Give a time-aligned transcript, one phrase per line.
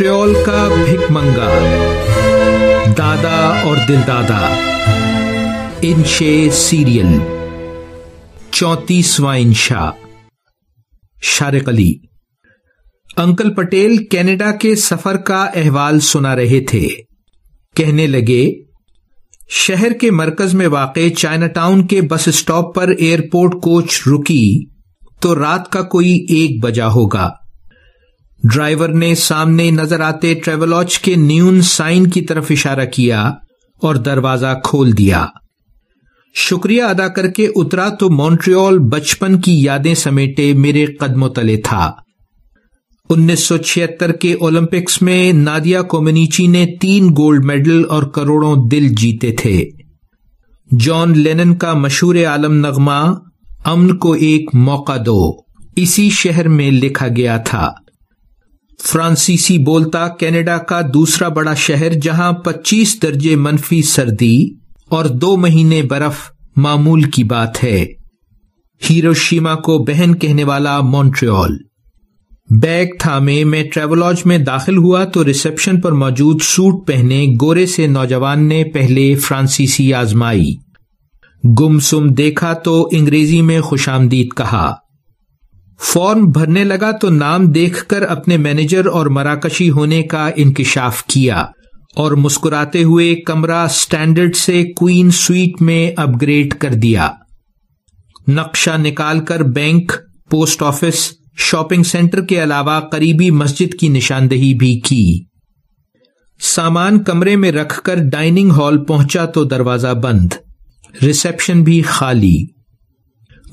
[0.00, 1.48] موٹریول کا بھک منگا۔
[2.98, 4.54] دادا اور دل دادا
[5.82, 7.18] انشے سیریل۔
[8.50, 9.90] چونتیسواں انشا
[11.22, 11.92] شارق علی۔
[13.16, 16.88] انکل پٹیل کینیڈا کے سفر کا احوال سنا رہے تھے۔
[17.76, 18.52] کہنے لگے،
[19.48, 24.66] شہر کے مرکز میں واقع چائنا ٹاؤن کے بس اسٹاپ پر ایئرپورٹ کوچ رکی
[25.20, 27.30] تو رات کا کوئی ایک بجا ہوگا۔
[28.44, 33.28] ڈرائیور نے سامنے نظر آتے ٹریولوچ کے نیون سائن کی طرف اشارہ کیا
[33.82, 35.26] اور دروازہ کھول دیا۔
[36.34, 41.92] شکریہ ادا کر کے اترا تو مونٹریال بچپن کی یادیں سمیٹے میرے قدموں تلے تھا۔
[43.10, 48.88] انیس سو چھہتر کے اولمپکس میں نادیا کومنیچی نے تین گولڈ میڈل اور کروڑوں دل
[48.88, 49.64] جیتے تھے۔
[50.80, 53.14] جان لینن کا مشہور عالم نغمہ
[53.64, 55.32] امن کو ایک موقع دو۔
[55.76, 57.72] اسی شہر میں لکھا گیا تھا۔
[58.84, 64.50] فرانسیسی بولتا کینیڈا کا دوسرا بڑا شہر جہاں پچیس درجے منفی سردی
[64.88, 66.14] اور دو مہینے برف
[66.56, 67.86] معمول کی بات ہے۔
[68.90, 71.56] ہیروشیما کو بہن کہنے والا مونٹریال۔
[72.62, 77.86] بیگ تھامے میں ٹریولوج میں داخل ہوا تو ریسپشن پر موجود سوٹ پہنے گورے سے
[77.86, 80.54] نوجوان نے پہلے فرانسیسی آزمائی۔
[81.60, 84.74] گم سم دیکھا تو انگریزی میں خوش آمدید کہا۔
[85.82, 91.46] فارم بھرنے لگا تو نام دیکھ کر اپنے مینیجر اور مراکشی ہونے کا انکشاف کیا
[91.96, 97.08] اور مسکراتے ہوئے کمرہ سٹینڈرڈ سے کوئین سویٹ میں اپ گریڈ کر دیا۔
[98.28, 99.92] نقشہ نکال کر bank,
[100.30, 105.24] post office, shopping centre کے علاوہ قریبی مسجد کی نشاندہی بھی کی۔
[106.40, 110.28] سامان کمرے میں رکھ کر ڈائننگ ہال پہنچا تو دروازہ بند۔
[111.02, 112.46] ریسپشن بھی خالی۔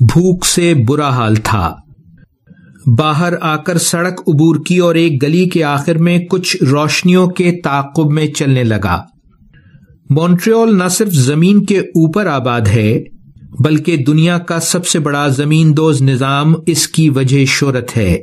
[0.00, 1.76] بھوک سے برا حال تھا۔
[2.86, 7.52] باہر آ کر سڑک عبور کی اور ایک گلی کے آخر میں کچھ روشنیوں کے
[7.64, 9.02] تعاقب میں چلنے لگا۔
[10.10, 13.02] مونٹریول نہ صرف زمین کے اوپر آباد ہے،
[13.64, 18.18] بلکہ دنیا کا سب سے بڑا زمین دوز نظام اس کی وجہ شہرت ہے۔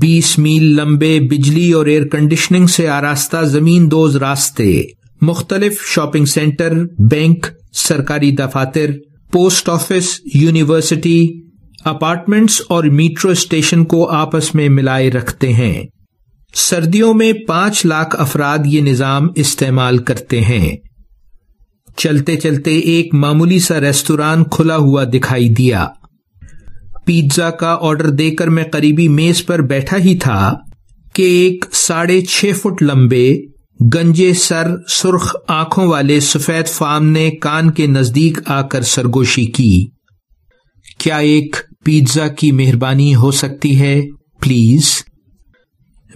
[0.00, 4.82] بیس میل لمبے بجلی اور ایئر کنڈیشننگ سے آراستہ زمین دوز راستے،
[5.22, 6.72] مختلف شاپنگ سینٹر
[7.10, 8.90] بینک، سرکاری دفاتر
[9.32, 11.45] پوسٹ آفس یونیورسٹی
[11.86, 15.84] اپارٹمنٹس اور میٹرو اسٹیشن کو آپس میں ملائے رکھتے ہیں۔
[16.54, 20.76] سردیوں میں پانچ لاکھ افراد یہ نظام استعمال کرتے ہیں۔
[21.96, 25.88] چلتے چلتے ایک معمولی سا ریستوران کھلا ہوا دکھائی دیا۔
[27.06, 30.54] پیزا کا آرڈر دے کر میں قریبی میز پر بیٹھا ہی تھا
[31.14, 33.36] کہ ایک ساڑھے چھ فٹ لمبے،
[33.94, 39.86] گنجے سر، سرخ آنکھوں والے سفید فام نے کان کے نزدیک آ کر سرگوشی کی۔
[40.98, 44.02] کیا ایک پیزا کی مہربانی ہو سکتی ہے؟
[44.40, 44.90] پلیز۔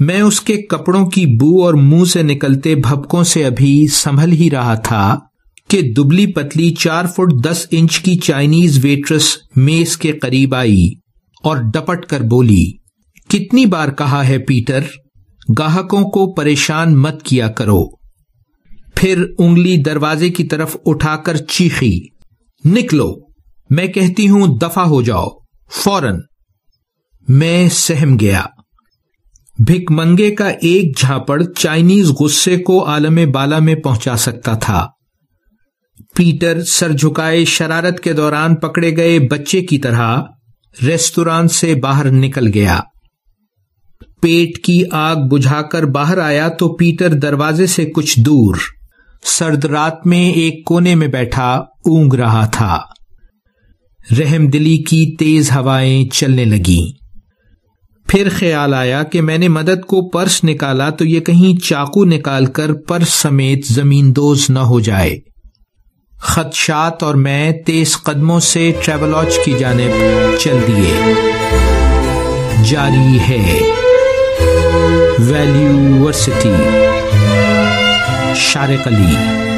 [0.00, 4.50] میں اس کے کپڑوں کی بو اور منہ سے نکلتے بھپکوں سے ابھی سنبھل ہی
[4.50, 5.18] رہا تھا
[5.68, 10.88] کہ دبلی پتلی چار فٹ دس انچ کی چائنیز ویٹرس میز کے قریب آئی
[11.44, 12.76] اور ڈپٹ کر بولی،
[13.28, 14.80] کتنی بار کہا ہے پیٹر،
[15.58, 17.86] گاہکوں کو پریشان مت کیا کرو۔
[18.96, 21.98] پھر انگلی دروازے کی طرف اٹھا کر چیخی،
[22.64, 23.14] نکلو،
[23.70, 25.39] میں کہتی ہوں دفع ہو جاؤ۔
[25.74, 26.20] فوراً
[27.28, 28.42] میں سہم گیا۔
[29.58, 34.86] بھک منگے کا ایک جھاپڑ چائنیز غصے کو عالم بالا میں پہنچا سکتا تھا۔
[36.14, 40.22] پیٹر سر جھکائے شرارت کے دوران پکڑے گئے بچے کی طرح
[40.86, 42.80] ریستوران سے باہر نکل گیا۔
[44.20, 48.56] پیٹ کی آگ بجھا کر باہر آیا تو پیٹر دروازے سے کچھ دور
[49.24, 51.52] سرد رات میں ایک کونے میں بیٹھا
[51.84, 52.80] اونگ رہا تھا۔
[54.18, 57.00] رحم دلی کی تیز ہوائیں چلنے لگیں۔
[58.08, 62.46] پھر خیال آیا کہ میں نے مدد کو پرس نکالا تو یہ کہیں چاقو نکال
[62.46, 65.18] کر پرس سمیت زمین دوز نہ ہو جائے۔
[66.18, 69.90] خدشات اور میں تیز قدموں سے ٹریولوچ کی جانب
[70.40, 71.14] چل دیے۔
[72.68, 73.60] جاری ہے۔
[75.18, 76.54] ویلیورسٹی
[78.36, 79.49] شارق علی۔